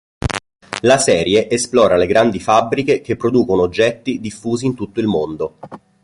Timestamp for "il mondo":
4.99-5.57